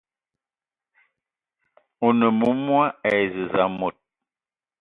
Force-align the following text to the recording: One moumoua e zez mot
One 2.07 2.25
moumoua 2.39 2.85
e 3.11 3.13
zez 3.33 3.55
mot 3.79 3.95